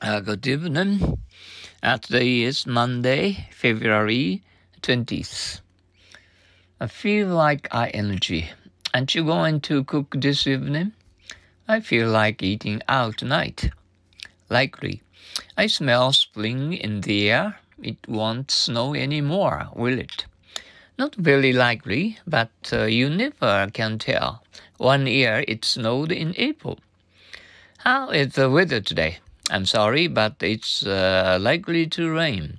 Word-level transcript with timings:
Uh, 0.00 0.20
good 0.20 0.46
evening. 0.46 1.18
Uh, 1.82 1.98
today 1.98 2.42
is 2.42 2.68
Monday, 2.68 3.48
February 3.50 4.44
20th. 4.80 5.60
I 6.78 6.86
feel 6.86 7.26
like 7.26 7.66
I 7.72 7.88
energy. 7.88 8.50
Aren't 8.94 9.16
you 9.16 9.24
going 9.24 9.60
to 9.62 9.82
cook 9.82 10.14
this 10.16 10.46
evening? 10.46 10.92
I 11.66 11.80
feel 11.80 12.08
like 12.08 12.44
eating 12.44 12.80
out 12.86 13.18
tonight. 13.18 13.70
Likely. 14.48 15.02
I 15.56 15.66
smell 15.66 16.12
spring 16.12 16.74
in 16.74 17.00
the 17.00 17.28
air. 17.32 17.58
It 17.82 17.98
won't 18.06 18.52
snow 18.52 18.94
anymore, 18.94 19.66
will 19.74 19.98
it? 19.98 20.26
Not 20.96 21.16
very 21.16 21.52
likely, 21.52 22.18
but 22.24 22.52
uh, 22.72 22.84
you 22.84 23.10
never 23.10 23.68
can 23.72 23.98
tell. 23.98 24.44
One 24.76 25.08
year 25.08 25.44
it 25.48 25.64
snowed 25.64 26.12
in 26.12 26.34
April. 26.36 26.78
How 27.78 28.10
is 28.10 28.34
the 28.34 28.48
weather 28.48 28.80
today? 28.80 29.18
I'm 29.50 29.64
sorry, 29.64 30.08
but 30.08 30.36
it's 30.40 30.84
uh, 30.84 31.38
likely 31.40 31.86
to 31.86 32.10
rain. 32.10 32.58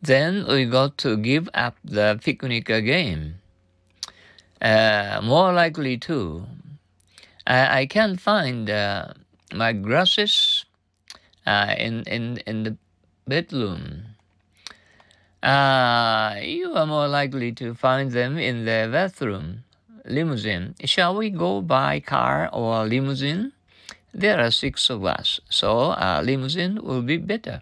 Then 0.00 0.46
we 0.48 0.64
got 0.64 0.96
to 0.98 1.16
give 1.16 1.48
up 1.52 1.76
the 1.84 2.18
picnic 2.22 2.70
again. 2.70 3.40
Uh, 4.60 5.20
more 5.22 5.52
likely 5.52 5.98
to. 5.98 6.46
I, 7.46 7.80
I 7.80 7.86
can't 7.86 8.20
find 8.20 8.70
uh, 8.70 9.08
my 9.52 9.72
glasses 9.72 10.64
uh, 11.46 11.74
in, 11.76 12.02
in, 12.04 12.38
in 12.46 12.62
the 12.62 12.76
bedroom. 13.26 14.16
Uh, 15.42 16.36
you 16.40 16.72
are 16.74 16.86
more 16.86 17.08
likely 17.08 17.52
to 17.52 17.74
find 17.74 18.10
them 18.10 18.38
in 18.38 18.64
the 18.64 18.88
bathroom. 18.90 19.64
Limousine. 20.04 20.74
Shall 20.84 21.16
we 21.16 21.30
go 21.30 21.60
by 21.60 22.00
car 22.00 22.48
or 22.52 22.86
limousine? 22.86 23.52
There 24.18 24.40
are 24.40 24.50
six 24.50 24.88
of 24.88 25.04
us, 25.04 25.40
so 25.50 25.92
a 25.92 26.22
limousine 26.24 26.82
will 26.82 27.02
be 27.02 27.18
better. 27.18 27.60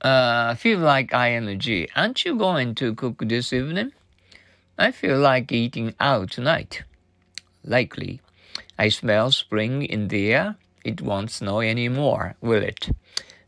Uh, 0.00 0.54
feel 0.54 0.78
like 0.78 1.12
ING. 1.12 1.86
Aren't 1.94 2.24
you 2.24 2.34
going 2.34 2.74
to 2.76 2.94
cook 2.94 3.18
this 3.28 3.52
evening? 3.52 3.92
I 4.78 4.90
feel 4.90 5.18
like 5.18 5.52
eating 5.52 5.94
out 6.00 6.30
tonight. 6.30 6.84
Likely. 7.62 8.22
I 8.78 8.88
smell 8.88 9.30
spring 9.32 9.82
in 9.82 10.08
the 10.08 10.32
air. 10.32 10.56
It 10.82 11.02
won't 11.02 11.30
snow 11.30 11.60
anymore, 11.60 12.36
will 12.40 12.62
it? 12.62 12.88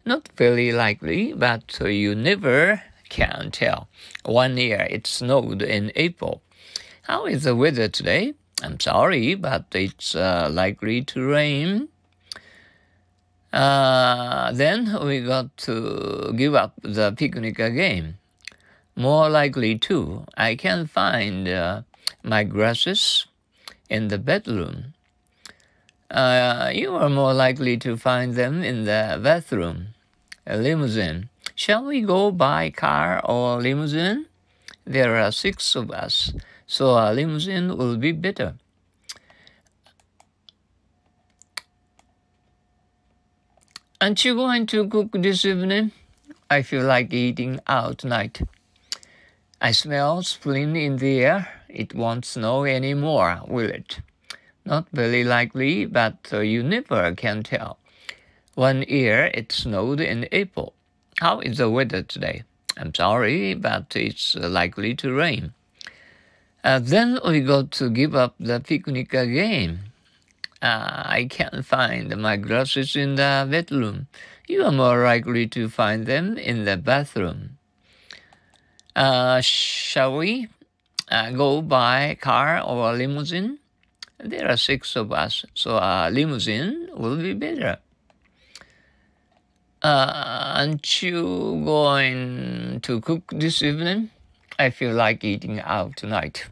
Not 0.05 0.29
very 0.37 0.71
likely, 0.71 1.33
but 1.33 1.81
you 1.81 2.15
never 2.15 2.83
can 3.09 3.51
tell. 3.53 3.89
One 4.27 4.59
year 4.59 4.87
it 4.91 5.07
snowed 5.07 5.63
in 5.63 5.93
April. 5.97 6.43
How 7.05 7.25
is 7.25 7.45
the 7.45 7.57
weather 7.57 7.89
today? 7.89 8.35
I'm 8.63 8.81
sorry, 8.81 9.35
but 9.35 9.67
it's 9.73 10.15
uh, 10.15 10.49
likely 10.53 11.03
to 11.03 11.25
rain. 11.25 11.89
Uh, 13.53 14.53
then 14.53 14.99
we 15.07 15.21
got 15.21 15.57
to 15.57 16.35
give 16.37 16.55
up 16.55 16.75
the 16.83 17.13
picnic 17.13 17.59
again. 17.59 18.19
More 18.97 19.29
likely 19.31 19.79
too, 19.79 20.25
I 20.37 20.57
can't 20.57 20.91
find 20.91 21.49
uh, 21.49 21.83
my 22.23 22.43
glasses 22.45 23.27
in 23.89 24.09
the 24.09 24.19
bedroom. 24.19 24.95
Uh, 26.11 26.71
you 26.75 26.95
are 26.95 27.09
more 27.09 27.33
likely 27.33 27.77
to 27.77 27.97
find 27.97 28.35
them 28.35 28.65
in 28.65 28.85
the 28.85 29.21
bathroom. 29.23 29.95
A 30.47 30.57
limousine. 30.57 31.29
Shall 31.55 31.85
we 31.85 32.01
go 32.01 32.31
by 32.31 32.71
car 32.71 33.21
or 33.25 33.61
limousine? 33.61 34.27
There 34.85 35.17
are 35.17 35.31
six 35.31 35.77
of 35.77 35.91
us 35.91 36.33
so 36.69 36.91
a 36.91 37.13
limousine 37.13 37.77
will 37.77 37.97
be 37.97 38.13
better. 38.13 38.55
Aren't 44.01 44.25
you 44.25 44.37
going 44.37 44.67
to 44.67 44.87
cook 44.87 45.09
this 45.13 45.45
evening? 45.45 45.91
I 46.49 46.63
feel 46.63 46.85
like 46.85 47.13
eating 47.13 47.59
out 47.67 47.99
tonight. 47.99 48.41
I 49.61 49.73
smell 49.73 50.23
spring 50.23 50.77
in 50.77 50.99
the 50.99 51.25
air. 51.25 51.49
It 51.69 51.95
won't 51.95 52.25
snow 52.25 52.65
anymore, 52.65 53.41
will 53.49 53.69
it? 53.69 54.01
Not 54.65 54.87
very 54.93 55.25
likely, 55.25 55.87
but 55.87 56.29
uh, 56.33 56.41
you 56.41 56.63
never 56.63 57.15
can 57.15 57.43
tell. 57.43 57.79
One 58.55 58.83
year 58.83 59.31
it 59.35 59.51
snowed 59.51 60.01
in 60.01 60.29
April. 60.31 60.75
How 61.19 61.41
is 61.41 61.59
the 61.59 61.71
weather 61.71 62.03
today? 62.03 62.45
I'm 62.77 62.95
sorry, 62.95 63.55
but 63.55 63.97
it's 63.97 64.37
likely 64.37 64.95
to 64.97 65.13
rain. 65.13 65.55
Uh, 66.65 66.79
then 66.79 67.19
we 67.27 67.41
got 67.41 67.71
to 67.71 67.89
give 67.89 68.15
up 68.15 68.35
the 68.41 68.61
picnic 68.61 69.15
again. 69.15 69.89
Uh, 70.61 71.03
I 71.07 71.29
can't 71.31 71.65
find 71.65 72.17
my 72.21 72.37
glasses 72.37 72.97
in 72.97 73.15
the 73.15 73.47
bedroom. 73.49 74.09
You 74.49 74.65
are 74.65 74.73
more 74.73 75.05
likely 75.05 75.47
to 75.49 75.69
find 75.69 76.07
them 76.07 76.37
in 76.37 76.65
the 76.65 76.77
bathroom. 76.77 77.59
Uh, 78.97 79.41
shall 79.41 80.17
we 80.17 80.49
uh, 81.09 81.31
go 81.31 81.63
by 81.63 82.19
car 82.21 82.61
or 82.61 82.93
limousine? 82.93 83.59
There 84.19 84.51
are 84.51 84.57
six 84.57 84.97
of 84.97 85.13
us, 85.13 85.45
so 85.55 85.77
a 85.77 86.11
limousine 86.11 86.89
will 86.97 87.17
be 87.17 87.35
better. 87.35 87.79
Uh, 89.81 90.57
aren't 90.57 91.03
you 91.03 91.63
going 91.65 92.81
to 92.83 93.01
cook 93.01 93.31
this 93.31 93.63
evening? 93.63 94.11
I 94.61 94.71
feel 94.71 94.93
like 94.93 95.23
eating 95.23 95.61
out 95.61 95.97
tonight. 95.97 96.47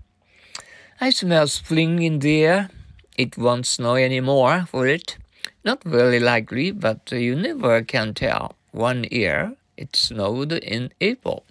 I 1.00 1.10
smell 1.10 1.48
spring 1.48 2.02
in 2.02 2.20
the 2.20 2.44
air. 2.44 2.70
It 3.18 3.36
won't 3.36 3.66
snow 3.66 3.96
anymore, 3.96 4.68
will 4.72 4.82
it? 4.84 5.18
Not 5.64 5.82
very 5.82 6.20
likely, 6.20 6.70
but 6.70 7.10
you 7.10 7.34
never 7.34 7.82
can 7.82 8.14
tell. 8.14 8.54
One 8.70 9.04
year 9.10 9.56
it 9.76 9.96
snowed 9.96 10.52
in 10.52 10.92
April. 11.00 11.44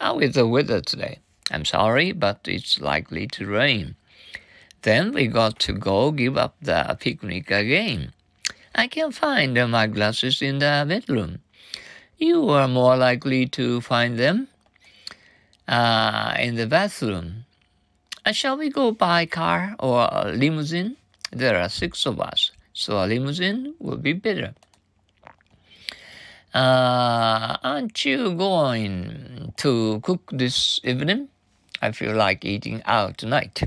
How 0.00 0.20
is 0.20 0.34
the 0.34 0.46
weather 0.46 0.80
today? 0.80 1.18
I'm 1.50 1.64
sorry, 1.64 2.12
but 2.12 2.40
it's 2.44 2.80
likely 2.80 3.26
to 3.28 3.46
rain. 3.46 3.96
Then 4.82 5.12
we 5.12 5.26
got 5.26 5.58
to 5.60 5.72
go 5.72 6.12
give 6.12 6.38
up 6.38 6.54
the 6.62 6.96
picnic 7.00 7.50
again. 7.50 8.12
I 8.76 8.86
can't 8.86 9.14
find 9.14 9.54
my 9.72 9.88
glasses 9.88 10.40
in 10.40 10.60
the 10.60 10.84
bedroom. 10.86 11.40
You 12.16 12.48
are 12.50 12.68
more 12.68 12.96
likely 12.96 13.46
to 13.46 13.80
find 13.80 14.18
them 14.18 14.48
uh, 15.68 16.34
in 16.38 16.56
the 16.56 16.66
bathroom. 16.66 17.44
Uh, 18.24 18.32
shall 18.32 18.56
we 18.56 18.70
go 18.70 18.90
by 18.90 19.26
car 19.26 19.76
or 19.78 20.08
a 20.10 20.32
limousine? 20.32 20.96
There 21.30 21.60
are 21.60 21.68
six 21.68 22.06
of 22.06 22.20
us, 22.20 22.52
so 22.72 23.02
a 23.02 23.06
limousine 23.06 23.74
will 23.78 23.98
be 23.98 24.12
better. 24.12 24.54
Uh, 26.54 27.58
aren't 27.62 28.04
you 28.04 28.34
going 28.34 29.52
to 29.58 30.00
cook 30.00 30.30
this 30.32 30.80
evening? 30.84 31.28
I 31.82 31.92
feel 31.92 32.14
like 32.16 32.44
eating 32.44 32.82
out 32.86 33.18
tonight. 33.18 33.62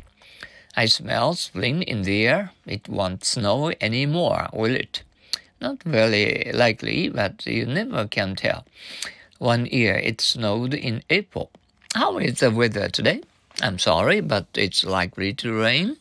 I 0.75 0.87
smell 0.87 1.35
spring 1.35 1.83
in 1.83 2.01
the 2.01 2.25
air. 2.25 2.51
It 2.65 2.89
won't 2.89 3.25
snow 3.25 3.71
anymore, 3.79 4.47
will 4.53 4.75
it? 4.75 5.03
Not 5.61 5.83
very 5.83 6.51
likely, 6.53 7.09
but 7.09 7.45
you 7.45 7.65
never 7.65 8.07
can 8.07 8.35
tell. 8.35 8.65
One 9.37 9.65
year 9.65 9.95
it 9.95 10.21
snowed 10.21 10.73
in 10.73 11.03
April. 11.09 11.51
How 11.95 12.19
is 12.19 12.39
the 12.39 12.51
weather 12.51 12.87
today? 12.87 13.21
I'm 13.61 13.79
sorry, 13.79 14.21
but 14.21 14.45
it's 14.53 14.83
likely 14.83 15.33
to 15.35 15.53
rain. 15.53 15.97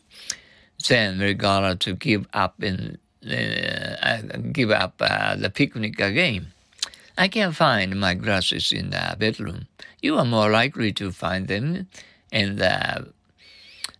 Then 0.87 1.19
we 1.19 1.33
got 1.33 1.79
to 1.79 1.95
give 1.95 2.27
up 2.33 2.61
in 2.63 2.99
uh, 3.25 4.21
give 4.53 4.71
up 4.71 4.95
uh, 5.01 5.35
the 5.35 5.49
picnic 5.49 5.99
again. 5.99 6.53
I 7.17 7.27
can't 7.27 7.55
find 7.55 7.99
my 7.99 8.13
glasses 8.13 8.71
in 8.71 8.91
the 8.91 9.15
bedroom. 9.19 9.67
You 10.01 10.17
are 10.17 10.25
more 10.25 10.49
likely 10.49 10.93
to 10.93 11.11
find 11.11 11.47
them 11.47 11.87
in 12.31 12.55
the 12.57 13.07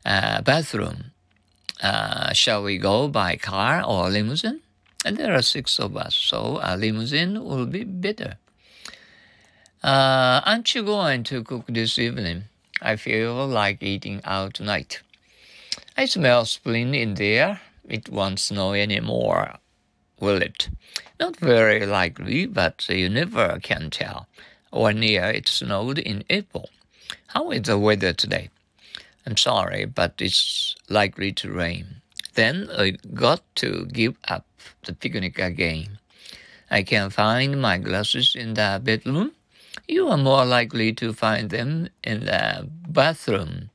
uh, 0.06 0.42
bathroom. 0.42 1.12
Uh, 1.82 2.32
shall 2.34 2.64
we 2.64 2.78
go 2.78 3.08
by 3.10 3.36
car 3.36 3.84
or 3.84 4.10
limousine? 4.10 4.62
And 5.04 5.18
there 5.18 5.34
are 5.34 5.42
six 5.42 5.80
of 5.80 5.98
us, 5.98 6.16
so 6.16 6.60
a 6.62 6.78
limousine 6.78 7.44
will 7.44 7.66
be 7.66 7.84
better. 7.84 8.38
Uh, 9.82 10.42
aren't 10.46 10.76
you 10.76 10.84
going 10.84 11.24
to 11.24 11.42
cook 11.42 11.64
this 11.70 11.98
evening? 11.98 12.44
I 12.82 12.98
feel 12.98 13.48
like 13.48 13.82
eating 13.82 14.20
out 14.26 14.56
tonight. 14.56 15.02
I 15.96 16.04
smell 16.04 16.44
spring 16.44 16.94
in 16.94 17.14
the 17.14 17.38
air. 17.38 17.62
It 17.88 18.10
won't 18.10 18.42
snow 18.42 18.74
anymore, 18.74 19.56
will 20.20 20.42
it? 20.42 20.68
Not 21.18 21.38
very 21.38 21.86
likely, 21.86 22.46
but 22.46 22.90
you 22.90 23.08
never 23.08 23.58
can 23.64 23.90
tell. 23.90 24.28
One 24.70 25.02
year 25.02 25.24
it 25.32 25.48
snowed 25.48 25.98
in 25.98 26.26
April. 26.30 26.70
How 27.28 27.52
is 27.52 27.62
the 27.62 27.78
weather 27.78 28.12
today? 28.12 28.50
I'm 29.26 29.38
sorry, 29.38 29.86
but 29.86 30.16
it's 30.20 30.76
likely 30.90 31.32
to 31.34 31.54
rain. 31.54 32.02
Then 32.34 32.70
I 32.78 32.98
got 33.14 33.44
to 33.56 33.86
give 33.86 34.18
up 34.28 34.46
the 34.84 34.94
picnic 34.94 35.40
again. 35.40 36.00
I 36.70 36.84
can 36.84 37.10
find 37.10 37.62
my 37.62 37.78
glasses 37.78 38.36
in 38.36 38.56
the 38.56 38.82
bedroom. 38.84 39.32
You 39.90 40.08
are 40.10 40.18
more 40.18 40.46
likely 40.46 40.94
to 40.94 41.14
find 41.14 41.50
them 41.50 41.90
in 42.04 42.26
the 42.26 42.70
bathroom. 42.88 43.72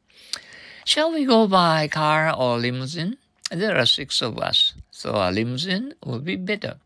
Shall 0.85 1.13
we 1.13 1.25
go 1.25 1.49
by 1.49 1.89
car 1.89 2.33
or 2.33 2.57
limousine? 2.57 3.17
There 3.51 3.77
are 3.77 3.85
six 3.85 4.23
of 4.23 4.39
us, 4.39 4.75
So 4.93 5.11
a 5.17 5.33
limousine 5.33 5.95
will 6.07 6.21
be 6.21 6.37
better. 6.37 6.77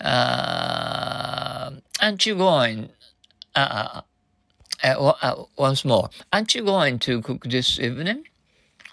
Uh, 0.00 1.70
aren't 2.02 2.26
you 2.26 2.34
going? 2.34 2.90
Uh, 3.54 4.00
uh, 4.82 5.12
uh, 5.22 5.44
once 5.56 5.84
more, 5.84 6.10
aren't 6.32 6.56
you 6.56 6.64
going 6.64 6.98
to 7.06 7.22
cook 7.22 7.44
this 7.44 7.78
evening? 7.78 8.26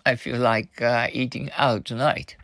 I 0.05 0.17
feel 0.17 0.37
like 0.37 0.83
uh, 0.83 1.07
eating 1.11 1.49
out 1.57 1.85
tonight. 1.85 2.35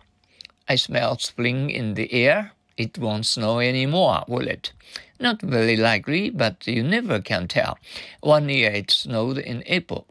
I 0.67 0.77
smell 0.77 1.19
spring 1.19 1.69
in 1.69 1.93
the 1.93 2.11
air. 2.11 2.54
It 2.77 2.97
won't 2.97 3.25
snow 3.25 3.59
anymore, 3.59 4.23
will 4.27 4.47
it? 4.47 4.73
Not 5.19 5.41
very 5.41 5.77
likely, 5.77 6.29
but 6.29 6.67
you 6.67 6.83
never 6.83 7.21
can 7.21 7.47
tell. 7.47 7.77
One 8.19 8.49
year 8.49 8.71
it 8.71 8.91
snowed 8.91 9.37
in 9.37 9.63
April. 9.65 10.05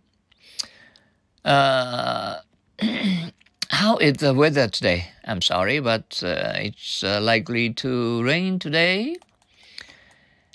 Uh, 1.45 2.39
how 3.69 3.99
is 3.99 4.15
the 4.15 4.33
weather 4.33 4.69
today? 4.69 5.09
I'm 5.25 5.43
sorry, 5.43 5.79
but 5.81 6.23
uh, 6.25 6.53
it's 6.57 7.05
uh, 7.05 7.21
likely 7.21 7.75
to 7.75 8.23
rain 8.23 8.59
today. 8.59 9.17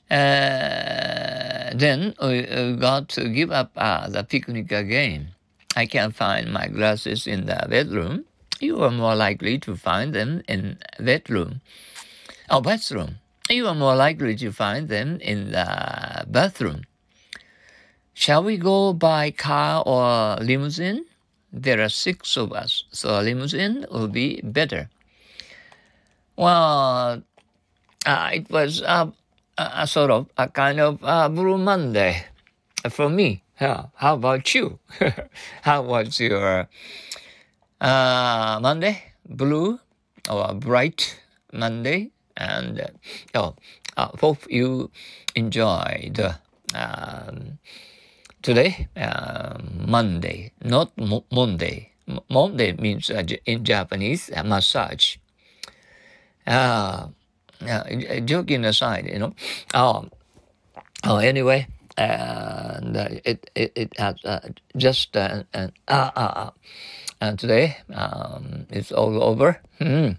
Uh, 0.09 1.69
then 1.75 2.15
we 2.19 2.75
got 2.79 3.09
to 3.09 3.29
give 3.29 3.51
up 3.51 3.71
uh, 3.77 4.09
the 4.09 4.23
picnic 4.23 4.71
again. 4.71 5.29
I 5.75 5.85
can't 5.85 6.15
find 6.15 6.51
my 6.51 6.67
glasses 6.67 7.27
in 7.27 7.45
the 7.45 7.67
bedroom. 7.69 8.25
You 8.59 8.81
are 8.83 8.91
more 8.91 9.15
likely 9.15 9.59
to 9.59 9.75
find 9.75 10.13
them 10.13 10.41
in 10.47 10.79
bedroom. 10.99 11.61
Oh, 12.51 12.61
bathroom. 12.61 13.21
You 13.47 13.67
are 13.67 13.75
more 13.75 13.95
likely 13.95 14.35
to 14.37 14.51
find 14.51 14.89
them 14.89 15.21
in 15.21 15.51
the 15.51 16.25
bathroom. 16.27 16.81
Shall 18.15 18.43
we 18.43 18.57
go 18.57 18.91
by 18.91 19.29
car 19.29 19.83
or 19.85 20.35
limousine? 20.41 21.05
There 21.53 21.79
are 21.79 21.89
six 21.89 22.37
of 22.37 22.51
us, 22.51 22.85
so 22.91 23.19
a 23.19 23.21
limousine 23.21 23.85
will 23.91 24.07
be 24.07 24.41
better. 24.41 24.89
Well, 26.35 27.21
uh, 28.05 28.29
it 28.33 28.49
was 28.49 28.81
a, 28.81 29.13
a, 29.57 29.85
sort 29.85 30.09
of 30.09 30.27
a 30.35 30.47
kind 30.47 30.79
of 30.79 30.97
a 31.03 31.29
Blue 31.29 31.57
Monday 31.59 32.25
for 32.89 33.09
me. 33.09 33.43
Yeah. 33.61 33.93
How 33.93 34.15
about 34.15 34.55
you? 34.55 34.79
How 35.61 35.83
was 35.83 36.19
your 36.19 36.67
uh, 37.79 38.59
Monday? 38.59 39.03
Blue 39.27 39.79
or 40.27 40.53
bright 40.55 41.19
Monday? 41.53 42.09
And 42.39 42.79
uh, 42.79 42.87
oh, 43.35 43.55
uh, 43.97 44.15
hope 44.19 44.47
you 44.49 44.89
enjoyed 45.35 46.23
um, 46.73 47.59
today, 48.41 48.87
uh, 48.95 49.59
Monday, 49.85 50.51
not 50.63 50.95
mo- 50.97 51.25
Monday. 51.31 51.91
M- 52.07 52.23
Monday 52.29 52.71
means 52.79 53.11
uh, 53.11 53.23
in 53.45 53.63
Japanese 53.63 54.31
uh, 54.31 54.43
massage. 54.43 55.17
Uh, 56.47 57.07
uh, 57.67 57.83
joking 58.23 58.63
aside, 58.63 59.05
you 59.11 59.19
know. 59.19 59.35
Oh, 59.73 60.07
oh 61.03 61.17
anyway, 61.17 61.67
and 61.97 62.95
uh, 62.95 63.09
it, 63.25 63.51
it, 63.53 63.71
it 63.75 63.91
has 63.99 64.15
uh, 64.23 64.39
just 64.77 65.15
uh, 65.17 65.43
uh, 65.53 65.67
uh, 65.87 66.11
uh, 66.15 66.49
and 67.21 67.37
today 67.37 67.77
um, 67.93 68.65
it's 68.71 68.91
all 68.91 69.21
over. 69.21 69.59
Mm. 69.79 70.17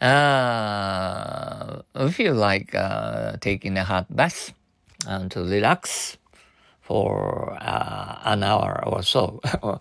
Uh, 0.00 1.82
I 1.94 2.10
feel 2.10 2.34
like 2.34 2.74
uh, 2.74 3.36
taking 3.40 3.78
a 3.78 3.84
hot 3.84 4.14
bath 4.14 4.52
and 5.06 5.30
to 5.30 5.40
relax 5.40 6.18
for 6.82 7.56
uh, 7.60 8.18
an 8.24 8.42
hour 8.42 8.82
or 8.86 9.02
so, 9.02 9.40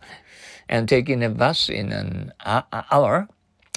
and 0.69 0.87
taking 0.87 1.23
a 1.23 1.29
bus 1.29 1.69
in 1.69 1.91
an 1.91 2.31
hour 2.91 3.27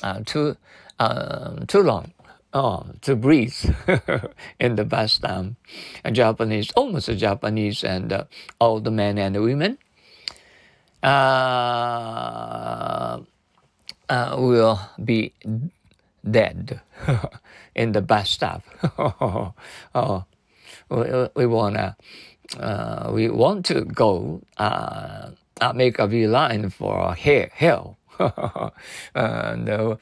uh, 0.02 0.20
too 0.24 0.56
uh, 0.98 1.64
too 1.66 1.82
long. 1.82 2.12
Oh, 2.54 2.86
to 3.02 3.14
breathe 3.14 3.54
in 4.60 4.76
the 4.76 4.84
bath 4.84 5.18
um, 5.24 5.56
a 6.04 6.10
Japanese, 6.10 6.70
almost 6.72 7.08
a 7.08 7.14
Japanese, 7.14 7.84
and 7.84 8.12
uh, 8.12 8.24
all 8.58 8.80
the 8.80 8.90
men 8.90 9.18
and 9.18 9.34
the 9.34 9.42
women 9.42 9.76
uh, 11.02 13.20
uh, 14.08 14.34
will 14.38 14.80
be 15.04 15.34
dead 16.30 16.80
in 17.74 17.92
the 17.92 18.02
bathtub. 18.02 18.62
oh, 18.98 20.24
we, 20.90 21.28
we 21.34 21.46
wanna 21.46 21.96
uh, 22.58 23.10
we 23.12 23.28
want 23.28 23.66
to 23.66 23.84
go 23.84 24.40
uh, 24.56 25.30
uh 25.60 25.72
make 25.74 25.98
a 25.98 26.06
line 26.26 26.70
for 26.70 27.14
hell. 27.14 27.48
hell. 27.52 27.98
and 29.14 29.68
uh, 29.68 29.96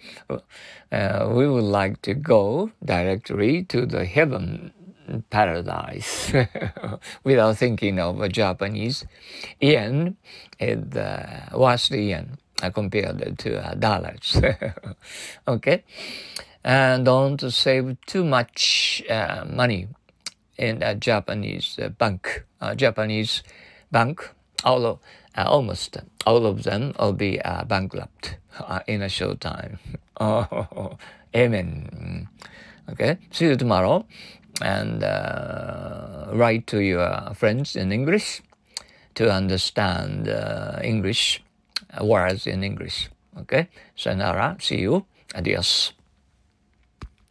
uh, 0.91 1.31
we 1.35 1.47
would 1.47 1.65
like 1.65 2.01
to 2.01 2.15
go 2.15 2.71
directly 2.83 3.63
to 3.65 3.85
the 3.85 4.07
heaven 4.07 4.73
paradise 5.29 6.33
without 7.25 7.59
thinking 7.59 8.01
of 8.01 8.21
a 8.23 8.29
Japanese 8.29 9.05
yen. 9.61 10.17
It 10.59 10.97
uh, 10.97 11.51
was 11.53 11.91
the 11.91 12.01
yen 12.01 12.39
compared 12.73 13.39
to 13.39 13.77
dollars. 13.79 14.41
okay, 15.49 15.85
and 16.65 17.05
don't 17.05 17.41
save 17.53 17.97
too 18.07 18.25
much 18.25 19.03
money 19.47 19.89
in 20.59 20.83
a 20.83 20.95
Japanese 20.95 21.79
uh, 21.81 21.89
bank, 21.89 22.45
uh, 22.61 22.75
Japanese 22.75 23.43
bank, 23.91 24.31
uh, 24.65 24.97
almost 25.37 25.99
all 26.27 26.47
of 26.47 26.63
them 26.63 26.95
will 26.99 27.13
be 27.13 27.41
uh, 27.43 27.65
bankrupt 27.65 28.39
uh, 28.59 28.81
in 28.87 29.03
a 29.03 29.09
short 29.09 29.41
time. 29.41 29.79
oh, 30.21 30.97
amen. 31.35 32.29
Okay, 32.91 33.19
see 33.31 33.47
you 33.47 33.57
tomorrow, 33.57 34.07
and 34.63 35.03
uh, 35.03 36.27
write 36.33 36.67
to 36.69 36.79
your 36.79 37.35
friends 37.35 37.77
in 37.77 37.93
English 37.93 38.43
to 39.15 39.31
understand 39.31 40.29
English 40.83 41.43
words 42.01 42.47
in 42.47 42.63
English. 42.63 43.11
Okay, 43.39 43.69
sayonara, 43.95 44.57
see 44.61 44.81
you, 44.81 45.05
adios. 45.35 45.96